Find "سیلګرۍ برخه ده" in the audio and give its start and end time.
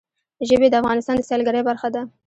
1.29-2.01